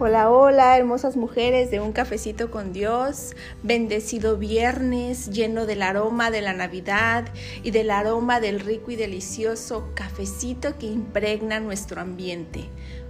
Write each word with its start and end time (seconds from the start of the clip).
Hola, 0.00 0.30
hola, 0.30 0.76
hermosas 0.78 1.16
mujeres 1.16 1.72
de 1.72 1.80
un 1.80 1.90
cafecito 1.90 2.52
con 2.52 2.72
Dios. 2.72 3.34
Bendecido 3.64 4.36
viernes 4.36 5.28
lleno 5.28 5.66
del 5.66 5.82
aroma 5.82 6.30
de 6.30 6.40
la 6.40 6.52
Navidad 6.52 7.24
y 7.64 7.72
del 7.72 7.90
aroma 7.90 8.38
del 8.38 8.60
rico 8.60 8.92
y 8.92 8.96
delicioso 8.96 9.90
cafecito 9.96 10.78
que 10.78 10.86
impregna 10.86 11.58
nuestro 11.58 12.00
ambiente. 12.00 12.68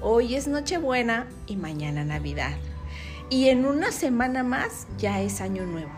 Hoy 0.00 0.36
es 0.36 0.48
Nochebuena 0.48 1.28
y 1.46 1.56
mañana 1.56 2.02
Navidad. 2.02 2.56
Y 3.28 3.50
en 3.50 3.66
una 3.66 3.92
semana 3.92 4.42
más 4.42 4.86
ya 4.96 5.20
es 5.20 5.42
Año 5.42 5.66
Nuevo. 5.66 5.92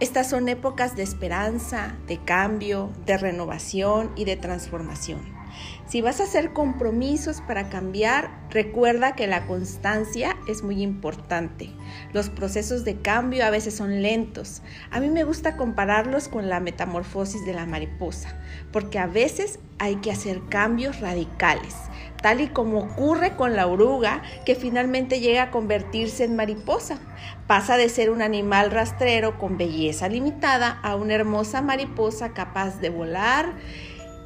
Estas 0.00 0.28
son 0.28 0.48
épocas 0.48 0.96
de 0.96 1.04
esperanza, 1.04 1.94
de 2.08 2.18
cambio, 2.18 2.90
de 3.06 3.18
renovación 3.18 4.10
y 4.16 4.24
de 4.24 4.36
transformación. 4.36 5.37
Si 5.86 6.00
vas 6.00 6.20
a 6.20 6.24
hacer 6.24 6.52
compromisos 6.52 7.40
para 7.40 7.70
cambiar, 7.70 8.30
recuerda 8.50 9.14
que 9.14 9.26
la 9.26 9.46
constancia 9.46 10.36
es 10.46 10.62
muy 10.62 10.82
importante. 10.82 11.70
Los 12.12 12.28
procesos 12.28 12.84
de 12.84 13.00
cambio 13.00 13.44
a 13.44 13.50
veces 13.50 13.74
son 13.74 14.02
lentos. 14.02 14.62
A 14.90 15.00
mí 15.00 15.08
me 15.08 15.24
gusta 15.24 15.56
compararlos 15.56 16.28
con 16.28 16.48
la 16.48 16.60
metamorfosis 16.60 17.44
de 17.46 17.54
la 17.54 17.66
mariposa, 17.66 18.38
porque 18.72 18.98
a 18.98 19.06
veces 19.06 19.60
hay 19.78 19.96
que 19.96 20.10
hacer 20.10 20.42
cambios 20.48 21.00
radicales, 21.00 21.74
tal 22.20 22.40
y 22.40 22.48
como 22.48 22.80
ocurre 22.80 23.36
con 23.36 23.54
la 23.56 23.66
oruga 23.66 24.22
que 24.44 24.54
finalmente 24.54 25.20
llega 25.20 25.44
a 25.44 25.50
convertirse 25.50 26.24
en 26.24 26.36
mariposa. 26.36 26.98
Pasa 27.46 27.76
de 27.76 27.88
ser 27.88 28.10
un 28.10 28.20
animal 28.20 28.70
rastrero 28.70 29.38
con 29.38 29.56
belleza 29.56 30.08
limitada 30.08 30.78
a 30.82 30.96
una 30.96 31.14
hermosa 31.14 31.62
mariposa 31.62 32.34
capaz 32.34 32.80
de 32.80 32.90
volar 32.90 33.54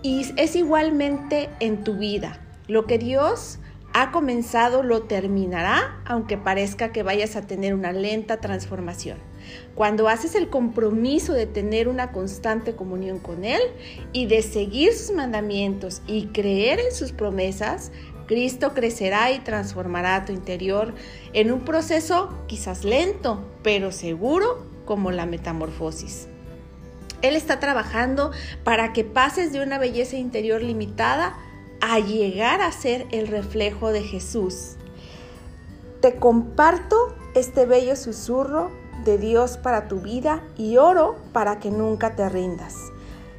y 0.02 0.26
es 0.36 0.56
igualmente 0.56 1.48
en 1.60 1.84
tu 1.84 1.94
vida. 1.94 2.40
Lo 2.68 2.86
que 2.86 2.98
Dios 2.98 3.58
ha 3.94 4.10
comenzado 4.10 4.82
lo 4.82 5.02
terminará, 5.02 6.00
aunque 6.06 6.38
parezca 6.38 6.92
que 6.92 7.02
vayas 7.02 7.36
a 7.36 7.42
tener 7.42 7.74
una 7.74 7.92
lenta 7.92 8.40
transformación. 8.40 9.18
Cuando 9.74 10.08
haces 10.08 10.34
el 10.34 10.48
compromiso 10.48 11.34
de 11.34 11.46
tener 11.46 11.88
una 11.88 12.10
constante 12.10 12.74
comunión 12.74 13.18
con 13.18 13.44
Él 13.44 13.60
y 14.12 14.26
de 14.26 14.42
seguir 14.42 14.94
sus 14.94 15.14
mandamientos 15.14 16.00
y 16.06 16.26
creer 16.28 16.80
en 16.80 16.92
sus 16.94 17.12
promesas, 17.12 17.92
Cristo 18.26 18.72
crecerá 18.72 19.30
y 19.32 19.40
transformará 19.40 20.24
tu 20.24 20.32
interior 20.32 20.94
en 21.34 21.52
un 21.52 21.60
proceso 21.60 22.30
quizás 22.46 22.84
lento, 22.84 23.44
pero 23.62 23.92
seguro 23.92 24.64
como 24.86 25.10
la 25.10 25.26
metamorfosis. 25.26 26.28
Él 27.22 27.36
está 27.36 27.60
trabajando 27.60 28.32
para 28.64 28.92
que 28.92 29.04
pases 29.04 29.52
de 29.52 29.62
una 29.62 29.78
belleza 29.78 30.16
interior 30.16 30.60
limitada 30.60 31.36
a 31.80 31.98
llegar 31.98 32.60
a 32.60 32.70
ser 32.72 33.06
el 33.10 33.28
reflejo 33.28 33.90
de 33.90 34.02
Jesús. 34.02 34.76
Te 36.00 36.16
comparto 36.16 37.14
este 37.34 37.64
bello 37.64 37.96
susurro 37.96 38.70
de 39.04 39.18
Dios 39.18 39.56
para 39.56 39.88
tu 39.88 40.00
vida 40.00 40.42
y 40.56 40.76
oro 40.76 41.16
para 41.32 41.58
que 41.58 41.70
nunca 41.70 42.14
te 42.14 42.28
rindas, 42.28 42.76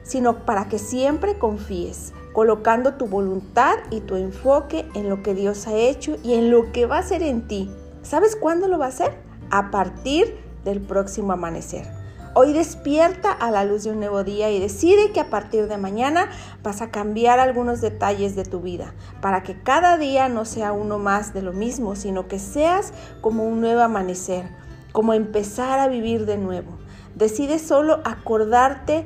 sino 0.03 0.45
para 0.45 0.67
que 0.67 0.79
siempre 0.79 1.37
confíes, 1.37 2.13
colocando 2.33 2.95
tu 2.95 3.07
voluntad 3.07 3.75
y 3.91 4.01
tu 4.01 4.15
enfoque 4.15 4.85
en 4.93 5.09
lo 5.09 5.23
que 5.23 5.33
Dios 5.33 5.67
ha 5.67 5.75
hecho 5.75 6.17
y 6.23 6.33
en 6.33 6.51
lo 6.51 6.71
que 6.71 6.85
va 6.85 6.97
a 6.97 6.99
hacer 6.99 7.21
en 7.21 7.47
ti. 7.47 7.71
¿Sabes 8.01 8.35
cuándo 8.35 8.67
lo 8.67 8.77
va 8.77 8.85
a 8.85 8.89
hacer? 8.89 9.17
A 9.49 9.71
partir 9.71 10.37
del 10.65 10.81
próximo 10.81 11.31
amanecer. 11.31 12.02
Hoy 12.35 12.51
despierta 12.51 13.31
a 13.31 13.51
la 13.51 13.63
luz 13.63 13.83
de 13.83 13.91
un 13.91 13.99
nuevo 13.99 14.23
día 14.23 14.49
y 14.49 14.59
decide 14.59 15.11
que 15.11 15.19
a 15.19 15.29
partir 15.29 15.67
de 15.67 15.77
mañana 15.77 16.31
vas 16.63 16.81
a 16.81 16.89
cambiar 16.89 17.39
algunos 17.39 17.79
detalles 17.79 18.35
de 18.35 18.43
tu 18.43 18.59
vida 18.59 18.95
para 19.21 19.43
que 19.43 19.61
cada 19.61 19.99
día 19.99 20.29
no 20.29 20.43
sea 20.43 20.71
uno 20.71 20.97
más 20.97 21.35
de 21.35 21.43
lo 21.43 21.53
mismo, 21.53 21.95
sino 21.95 22.27
que 22.27 22.39
seas 22.39 22.91
como 23.21 23.47
un 23.47 23.61
nuevo 23.61 23.81
amanecer, 23.81 24.49
como 24.93 25.13
empezar 25.13 25.77
a 25.77 25.87
vivir 25.87 26.25
de 26.25 26.37
nuevo. 26.37 26.71
Decide 27.13 27.59
solo 27.59 28.01
acordarte 28.03 29.05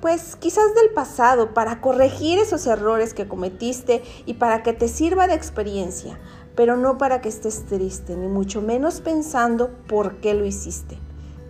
pues 0.00 0.34
quizás 0.36 0.74
del 0.74 0.94
pasado 0.94 1.52
para 1.52 1.82
corregir 1.82 2.38
esos 2.38 2.66
errores 2.66 3.12
que 3.12 3.28
cometiste 3.28 4.02
y 4.24 4.34
para 4.34 4.62
que 4.62 4.72
te 4.72 4.88
sirva 4.88 5.26
de 5.26 5.34
experiencia, 5.34 6.18
pero 6.56 6.78
no 6.78 6.96
para 6.96 7.20
que 7.20 7.28
estés 7.28 7.66
triste, 7.66 8.16
ni 8.16 8.28
mucho 8.28 8.62
menos 8.62 9.02
pensando 9.02 9.68
por 9.86 10.16
qué 10.22 10.32
lo 10.32 10.46
hiciste. 10.46 10.96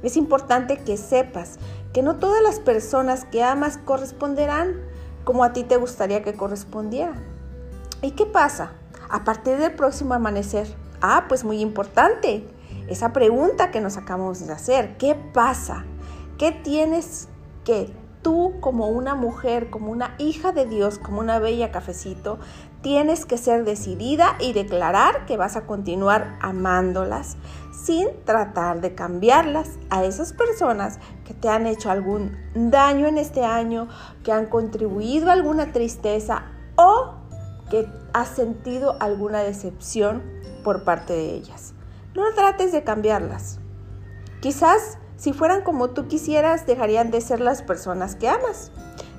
Es 0.03 0.17
importante 0.17 0.79
que 0.79 0.97
sepas 0.97 1.59
que 1.93 2.03
no 2.03 2.17
todas 2.17 2.43
las 2.43 2.59
personas 2.61 3.25
que 3.25 3.43
amas 3.43 3.79
corresponderán 3.79 4.81
como 5.25 5.45
a 5.45 5.53
ti 5.53 5.63
te 5.63 5.77
gustaría 5.77 6.23
que 6.23 6.35
correspondieran. 6.35 7.23
¿Y 8.01 8.13
qué 8.13 8.27
pasa? 8.27 8.73
A 9.09 9.25
partir 9.25 9.59
del 9.59 9.75
próximo 9.75 10.15
amanecer. 10.15 10.67
Ah, 11.01 11.27
pues 11.29 11.45
muy 11.45 11.61
importante. 11.61 12.49
Esa 12.89 13.13
pregunta 13.13 13.71
que 13.71 13.81
nos 13.81 13.97
acabamos 13.97 14.45
de 14.47 14.53
hacer. 14.53 14.97
¿Qué 14.97 15.15
pasa? 15.15 15.85
¿Qué 16.39 16.51
tienes 16.51 17.29
que 17.65 17.93
tú 18.23 18.55
como 18.61 18.89
una 18.89 19.15
mujer, 19.15 19.71
como 19.71 19.91
una 19.91 20.15
hija 20.19 20.53
de 20.53 20.67
Dios, 20.67 20.99
como 20.99 21.21
una 21.21 21.39
bella 21.39 21.73
cafecito, 21.73 22.39
tienes 22.81 23.27
que 23.27 23.39
ser 23.39 23.65
decidida 23.65 24.37
y 24.41 24.53
declarar 24.53 25.27
que 25.27 25.37
vas 25.37 25.57
a 25.57 25.67
continuar 25.67 26.37
amándolas 26.41 27.37
sin 27.85 28.09
tratar 28.25 28.81
de 28.81 28.95
cambiarlas 28.95 29.71
a 29.91 30.05
esas 30.05 30.33
personas 30.33 30.99
que 31.25 31.35
te 31.35 31.49
han 31.49 31.67
hecho 31.67 31.91
algún 31.91 32.37
daño 32.55 33.07
en 33.07 33.19
este 33.19 33.45
año, 33.45 33.89
que 34.23 34.33
han 34.33 34.47
contribuido 34.47 35.31
a 35.31 35.33
alguna 35.33 35.73
tristeza 35.73 36.45
o 36.77 37.15
que 37.71 37.89
has 38.13 38.29
sentido 38.29 38.97
alguna 39.01 39.41
decepción 39.41 40.23
por 40.63 40.85
parte 40.85 41.13
de 41.13 41.35
ellas. 41.35 41.75
No 42.15 42.23
trates 42.35 42.73
de 42.73 42.85
cambiarlas. 42.85 43.59
Quizás 44.41 44.99
si 45.23 45.33
fueran 45.33 45.63
como 45.63 45.91
tú 45.91 46.09
quisieras, 46.09 46.67
dejarían 46.67 47.13
de 47.13 47.21
ser 47.21 47.39
las 47.39 47.63
personas 47.63 48.17
que 48.17 48.29
amas. 48.29 48.73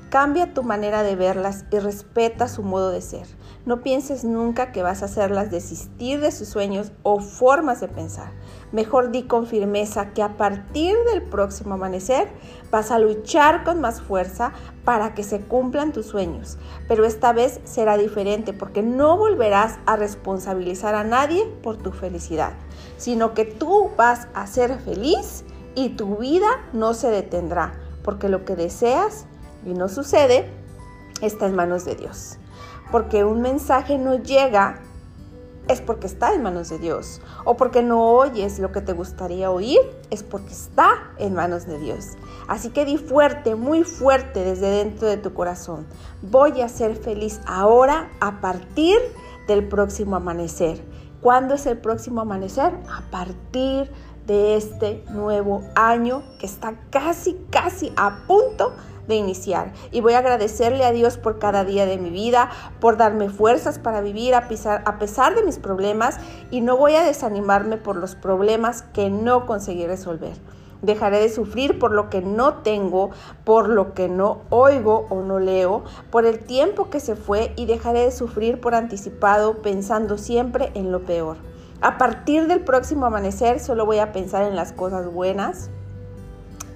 Cambia 0.10 0.54
tu 0.54 0.62
manera 0.62 1.02
de 1.02 1.16
verlas 1.16 1.64
y 1.72 1.80
respeta 1.80 2.50
su 2.50 2.62
modo 2.62 2.90
de 2.90 3.00
ser. 3.00 3.26
No 3.66 3.84
pienses 3.84 4.26
nunca 4.26 4.74
que 4.74 4.84
vas 4.84 5.02
a 5.02 5.06
hacerlas 5.06 5.50
desistir 5.50 6.20
de 6.20 6.34
sus 6.34 6.50
sueños 6.50 6.92
o 7.04 7.22
formas 7.22 7.80
de 7.80 7.88
pensar. 7.88 8.34
Mejor 8.74 9.12
di 9.12 9.24
con 9.24 9.48
firmeza 9.48 10.12
que 10.12 10.22
a 10.22 10.36
partir 10.36 10.94
del 11.10 11.22
próximo 11.22 11.76
amanecer 11.76 12.28
vas 12.70 12.92
a 12.92 13.00
luchar 13.00 13.64
con 13.64 13.80
más 13.80 14.02
fuerza 14.02 14.52
para 14.84 15.14
que 15.14 15.24
se 15.24 15.40
cumplan 15.40 15.94
tus 15.94 16.08
sueños. 16.08 16.58
Pero 16.90 17.06
esta 17.06 17.32
vez 17.32 17.62
será 17.64 17.96
diferente 17.98 18.52
porque 18.52 18.84
no 18.84 19.16
volverás 19.16 19.80
a 19.86 19.96
responsabilizar 19.96 20.96
a 20.96 21.06
nadie 21.06 21.46
por 21.64 21.78
tu 21.78 21.94
felicidad, 21.94 22.52
sino 22.98 23.34
que 23.34 23.46
tú 23.46 23.90
vas 23.96 24.28
a 24.34 24.48
ser 24.48 24.78
feliz 24.80 25.46
y 25.76 25.90
tu 25.90 26.18
vida 26.18 26.48
no 26.74 26.94
se 26.94 27.10
detendrá, 27.10 27.74
porque 28.04 28.30
lo 28.30 28.46
que 28.46 28.56
deseas 28.56 29.26
y 29.66 29.74
no 29.74 29.90
sucede 29.90 30.50
está 31.22 31.46
en 31.46 31.56
manos 31.56 31.86
de 31.86 31.96
Dios. 31.96 32.38
Porque 32.92 33.24
un 33.24 33.42
mensaje 33.42 33.98
no 33.98 34.16
llega 34.16 34.82
es 35.68 35.82
porque 35.82 36.08
está 36.08 36.34
en 36.34 36.44
manos 36.44 36.70
de 36.70 36.78
Dios. 36.78 37.22
O 37.46 37.56
porque 37.56 37.82
no 37.82 38.12
oyes 38.12 38.60
lo 38.60 38.72
que 38.72 38.82
te 38.82 38.94
gustaría 38.94 39.50
oír, 39.50 39.80
es 40.10 40.24
porque 40.24 40.52
está 40.52 41.12
en 41.18 41.34
manos 41.34 41.66
de 41.66 41.80
Dios. 41.80 42.10
Así 42.48 42.70
que 42.70 42.86
di 42.86 42.98
fuerte, 42.98 43.56
muy 43.56 43.84
fuerte 43.84 44.44
desde 44.44 44.70
dentro 44.70 45.08
de 45.08 45.18
tu 45.18 45.34
corazón. 45.34 45.88
Voy 46.22 46.62
a 46.62 46.70
ser 46.70 46.96
feliz 46.96 47.40
ahora 47.46 48.10
a 48.20 48.42
partir 48.42 48.98
del 49.48 49.68
próximo 49.68 50.18
amanecer. 50.18 50.84
¿Cuándo 51.22 51.56
es 51.56 51.66
el 51.66 51.78
próximo 51.78 52.22
amanecer? 52.22 52.74
A 52.90 53.10
partir 53.10 53.90
de 54.26 54.56
este 54.56 55.04
nuevo 55.10 55.62
año 55.76 56.24
que 56.40 56.46
está 56.46 56.76
casi, 56.90 57.38
casi 57.50 57.92
a 57.96 58.26
punto 58.28 58.74
de 59.08 59.16
iniciar. 59.16 59.74
Y 59.92 60.02
voy 60.02 60.14
a 60.14 60.20
agradecerle 60.20 60.86
a 60.86 60.92
Dios 60.92 61.18
por 61.18 61.40
cada 61.40 61.66
día 61.66 61.86
de 61.86 61.98
mi 61.98 62.10
vida, 62.10 62.50
por 62.80 62.98
darme 62.98 63.30
fuerzas 63.30 63.80
para 63.80 64.02
vivir 64.02 64.36
a 64.36 64.48
a 64.86 65.00
pesar 65.00 65.36
de 65.36 65.44
mis 65.44 65.58
problemas 65.58 66.18
y 66.52 66.62
no 66.62 66.78
voy 66.78 66.96
a 66.96 67.04
desanimarme 67.04 67.78
por 67.78 67.96
los 67.96 68.16
problemas 68.16 68.84
que 68.94 69.10
no 69.10 69.46
conseguí 69.46 69.86
resolver. 69.86 70.34
Dejaré 70.82 71.20
de 71.20 71.30
sufrir 71.30 71.80
por 71.80 71.92
lo 71.92 72.10
que 72.10 72.22
no 72.22 72.56
tengo, 72.56 73.12
por 73.46 73.70
lo 73.70 73.94
que 73.94 74.10
no 74.10 74.42
oigo 74.50 75.08
o 75.10 75.22
no 75.22 75.40
leo, 75.40 75.84
por 76.12 76.26
el 76.26 76.40
tiempo 76.40 76.90
que 76.90 77.00
se 77.00 77.16
fue 77.16 77.54
y 77.56 77.66
dejaré 77.66 78.02
de 78.02 78.12
sufrir 78.12 78.60
por 78.60 78.76
anticipado 78.76 79.62
pensando 79.62 80.18
siempre 80.18 80.72
en 80.76 80.92
lo 80.92 81.04
peor. 81.04 81.38
A 81.84 81.98
partir 81.98 82.48
del 82.48 82.62
próximo 82.62 83.06
amanecer 83.06 83.60
solo 83.60 83.86
voy 83.86 84.00
a 84.00 84.14
pensar 84.14 84.44
en 84.44 84.56
las 84.56 84.72
cosas 84.72 85.12
buenas, 85.12 85.70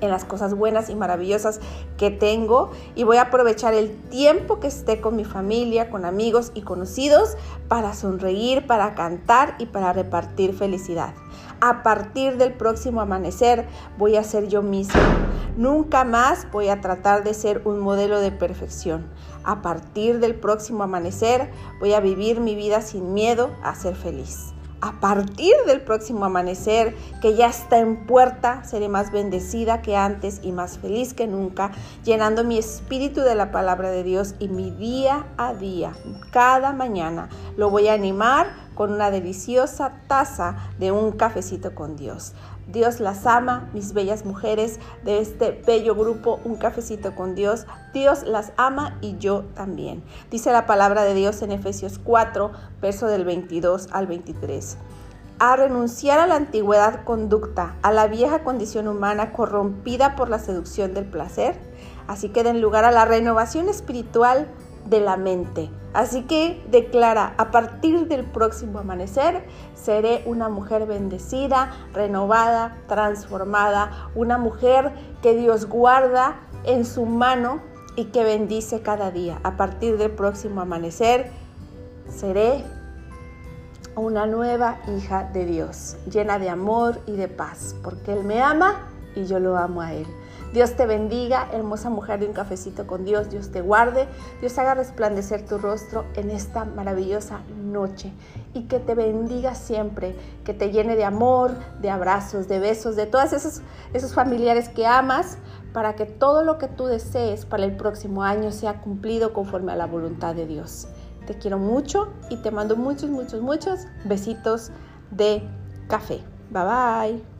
en 0.01 0.09
las 0.09 0.25
cosas 0.25 0.53
buenas 0.53 0.89
y 0.89 0.95
maravillosas 0.95 1.61
que 1.97 2.11
tengo 2.11 2.71
y 2.93 3.05
voy 3.05 3.15
a 3.15 3.21
aprovechar 3.21 3.73
el 3.73 3.95
tiempo 4.09 4.59
que 4.59 4.67
esté 4.67 4.99
con 4.99 5.15
mi 5.15 5.23
familia, 5.23 5.89
con 5.89 6.03
amigos 6.03 6.51
y 6.55 6.61
conocidos 6.63 7.37
para 7.69 7.93
sonreír, 7.93 8.67
para 8.67 8.95
cantar 8.95 9.55
y 9.59 9.67
para 9.67 9.93
repartir 9.93 10.53
felicidad. 10.53 11.13
A 11.61 11.83
partir 11.83 12.35
del 12.35 12.51
próximo 12.51 12.99
amanecer 12.99 13.65
voy 13.97 14.17
a 14.17 14.25
ser 14.25 14.49
yo 14.49 14.61
misma. 14.61 14.99
Nunca 15.55 16.03
más 16.03 16.51
voy 16.51 16.67
a 16.67 16.81
tratar 16.81 17.23
de 17.23 17.33
ser 17.33 17.61
un 17.63 17.79
modelo 17.79 18.19
de 18.19 18.33
perfección. 18.33 19.07
A 19.45 19.61
partir 19.61 20.19
del 20.19 20.35
próximo 20.35 20.83
amanecer 20.83 21.49
voy 21.79 21.93
a 21.93 22.01
vivir 22.01 22.41
mi 22.41 22.55
vida 22.55 22.81
sin 22.81 23.13
miedo 23.13 23.51
a 23.63 23.73
ser 23.73 23.95
feliz. 23.95 24.53
A 24.81 24.99
partir 24.99 25.53
del 25.65 25.81
próximo 25.81 26.25
amanecer 26.25 26.95
que 27.21 27.35
ya 27.35 27.47
está 27.47 27.79
en 27.79 28.05
puerta, 28.05 28.63
seré 28.63 28.89
más 28.89 29.11
bendecida 29.11 29.81
que 29.81 29.95
antes 29.95 30.41
y 30.43 30.51
más 30.51 30.77
feliz 30.77 31.13
que 31.13 31.27
nunca, 31.27 31.71
llenando 32.03 32.43
mi 32.43 32.57
espíritu 32.57 33.21
de 33.21 33.35
la 33.35 33.51
palabra 33.51 33.89
de 33.89 34.03
Dios 34.03 34.35
y 34.39 34.47
mi 34.49 34.71
día 34.71 35.25
a 35.37 35.53
día, 35.53 35.93
cada 36.31 36.73
mañana, 36.73 37.29
lo 37.55 37.69
voy 37.69 37.87
a 37.87 37.93
animar 37.93 38.67
con 38.75 38.91
una 38.93 39.09
deliciosa 39.09 40.01
taza 40.07 40.55
de 40.77 40.91
un 40.91 41.11
cafecito 41.11 41.73
con 41.73 41.95
Dios. 41.95 42.33
Dios 42.67 42.99
las 42.99 43.25
ama, 43.25 43.69
mis 43.73 43.93
bellas 43.93 44.25
mujeres 44.25 44.79
de 45.03 45.19
este 45.19 45.51
bello 45.65 45.95
grupo, 45.95 46.39
un 46.43 46.55
cafecito 46.55 47.15
con 47.15 47.33
Dios. 47.33 47.65
Dios 47.93 48.23
las 48.23 48.51
ama 48.57 48.97
y 49.01 49.17
yo 49.17 49.45
también. 49.55 50.03
Dice 50.29 50.51
la 50.51 50.65
palabra 50.65 51.03
de 51.03 51.13
Dios 51.13 51.41
en 51.41 51.51
Efesios 51.51 51.99
4, 52.03 52.51
verso 52.81 53.07
del 53.07 53.23
22 53.23 53.87
al 53.91 54.07
23 54.07 54.77
a 55.39 55.55
renunciar 55.55 56.19
a 56.19 56.27
la 56.27 56.35
antigüedad 56.35 57.03
conducta, 57.03 57.75
a 57.83 57.91
la 57.91 58.07
vieja 58.07 58.43
condición 58.43 58.87
humana 58.87 59.33
corrompida 59.33 60.15
por 60.15 60.29
la 60.29 60.39
seducción 60.39 60.93
del 60.93 61.05
placer. 61.05 61.59
Así 62.07 62.29
que 62.29 62.43
den 62.43 62.61
lugar 62.61 62.85
a 62.85 62.91
la 62.91 63.05
renovación 63.05 63.69
espiritual 63.69 64.47
de 64.89 64.99
la 64.99 65.17
mente. 65.17 65.69
Así 65.93 66.23
que 66.23 66.63
declara, 66.69 67.33
a 67.37 67.51
partir 67.51 68.07
del 68.07 68.23
próximo 68.23 68.79
amanecer, 68.79 69.45
seré 69.73 70.23
una 70.25 70.49
mujer 70.49 70.85
bendecida, 70.85 71.71
renovada, 71.93 72.77
transformada, 72.87 74.09
una 74.15 74.37
mujer 74.37 74.91
que 75.21 75.35
Dios 75.35 75.67
guarda 75.67 76.39
en 76.63 76.85
su 76.85 77.05
mano 77.05 77.61
y 77.95 78.05
que 78.05 78.23
bendice 78.23 78.81
cada 78.81 79.11
día. 79.11 79.39
A 79.43 79.57
partir 79.57 79.97
del 79.97 80.11
próximo 80.11 80.61
amanecer, 80.61 81.31
seré 82.09 82.63
una 83.95 84.27
nueva 84.27 84.77
hija 84.95 85.23
de 85.33 85.45
Dios, 85.45 85.97
llena 86.09 86.37
de 86.37 86.49
amor 86.49 86.99
y 87.07 87.13
de 87.13 87.27
paz, 87.27 87.75
porque 87.83 88.13
Él 88.13 88.23
me 88.23 88.41
ama 88.41 88.87
y 89.15 89.25
yo 89.25 89.39
lo 89.39 89.57
amo 89.57 89.81
a 89.81 89.93
Él. 89.93 90.05
Dios 90.57 90.73
te 90.73 90.87
bendiga, 90.87 91.49
hermosa 91.53 91.91
mujer 91.91 92.19
de 92.19 92.25
un 92.25 92.33
cafecito 92.33 92.87
con 92.87 93.05
Dios. 93.05 93.29
Dios 93.29 93.51
te 93.51 93.61
guarde. 93.61 94.07
Dios 94.39 94.57
haga 94.57 94.73
resplandecer 94.73 95.45
tu 95.45 95.59
rostro 95.59 96.05
en 96.15 96.31
esta 96.31 96.65
maravillosa 96.65 97.41
noche. 97.63 98.11
Y 98.55 98.63
que 98.63 98.79
te 98.79 98.95
bendiga 98.95 99.53
siempre, 99.53 100.15
que 100.43 100.55
te 100.55 100.71
llene 100.71 100.95
de 100.95 101.05
amor, 101.05 101.51
de 101.79 101.91
abrazos, 101.91 102.47
de 102.47 102.57
besos, 102.57 102.95
de 102.95 103.05
todos 103.05 103.33
esos, 103.33 103.61
esos 103.93 104.15
familiares 104.15 104.67
que 104.69 104.87
amas, 104.87 105.37
para 105.73 105.93
que 105.93 106.07
todo 106.07 106.41
lo 106.41 106.57
que 106.57 106.67
tú 106.67 106.87
desees 106.87 107.45
para 107.45 107.63
el 107.63 107.77
próximo 107.77 108.23
año 108.23 108.51
sea 108.51 108.81
cumplido 108.81 109.33
conforme 109.33 109.73
a 109.73 109.75
la 109.75 109.85
voluntad 109.85 110.33
de 110.33 110.47
Dios. 110.47 110.87
Te 111.27 111.37
quiero 111.37 111.59
mucho 111.59 112.11
y 112.31 112.37
te 112.37 112.49
mando 112.49 112.75
muchos, 112.75 113.11
muchos, 113.11 113.43
muchos 113.43 113.81
besitos 114.05 114.71
de 115.11 115.47
café. 115.87 116.19
Bye 116.49 116.63
bye. 116.63 117.36